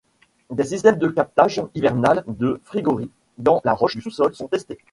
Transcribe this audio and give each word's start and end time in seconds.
Des 0.49 0.63
systèmes 0.63 0.97
de 0.97 1.09
captage 1.09 1.61
hivernal 1.75 2.23
de 2.25 2.59
frigories 2.63 3.11
dans 3.37 3.61
la 3.63 3.73
roche 3.75 3.97
du 3.97 4.01
sous-sol 4.01 4.33
sont 4.33 4.47
testés. 4.47 4.79